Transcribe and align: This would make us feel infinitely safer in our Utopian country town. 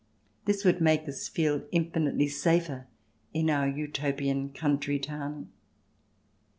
This 0.45 0.65
would 0.65 0.81
make 0.81 1.07
us 1.07 1.27
feel 1.27 1.61
infinitely 1.71 2.27
safer 2.27 2.87
in 3.35 3.51
our 3.51 3.67
Utopian 3.67 4.49
country 4.49 4.97
town. 4.97 5.51